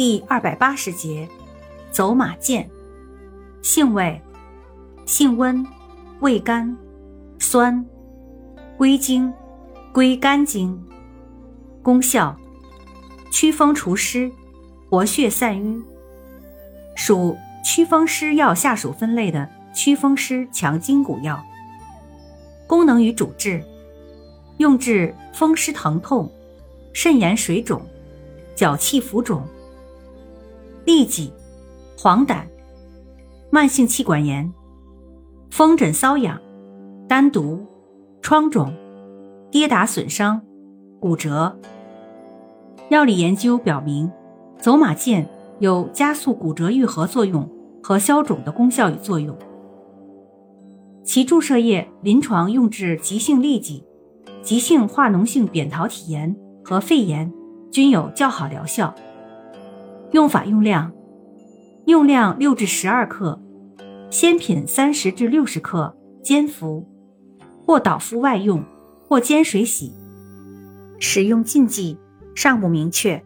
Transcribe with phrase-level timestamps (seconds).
[0.00, 1.28] 第二百八十节，
[1.90, 2.70] 走马健，
[3.60, 4.18] 性味，
[5.04, 5.62] 性温，
[6.20, 6.74] 味甘，
[7.38, 7.84] 酸，
[8.78, 9.30] 归经，
[9.92, 10.82] 归肝经。
[11.82, 12.34] 功效，
[13.30, 14.32] 祛风除湿，
[14.88, 15.84] 活血散瘀。
[16.96, 21.38] 属祛风湿药下属分类的祛风湿强筋骨药。
[22.66, 23.62] 功能与主治，
[24.56, 26.32] 用治风湿疼痛、
[26.94, 27.82] 肾炎水肿、
[28.56, 29.46] 脚气浮肿、
[30.86, 31.32] 痢疾、
[31.98, 32.42] 黄疸、
[33.50, 34.52] 慢性气管炎、
[35.50, 36.40] 风疹瘙痒、
[37.08, 37.66] 丹毒、
[38.22, 38.72] 疮肿、
[39.50, 40.40] 跌打损伤、
[41.00, 41.58] 骨折。
[42.88, 44.10] 药理研究表明，
[44.58, 47.48] 走马健有加速骨折愈合作用
[47.82, 49.36] 和消肿的功效与作用。
[51.04, 53.84] 其注射液临床用治急性痢疾、
[54.42, 56.34] 急性化脓性扁桃体炎
[56.64, 57.32] 和肺炎，
[57.70, 58.94] 均有较好疗效。
[60.12, 60.92] 用法用量：
[61.86, 63.40] 用量六至十二克，
[64.10, 66.84] 鲜品三十至六十克，煎服，
[67.64, 68.64] 或捣敷外用，
[69.08, 69.94] 或煎水洗。
[70.98, 71.96] 使用禁忌
[72.34, 73.24] 尚不明确。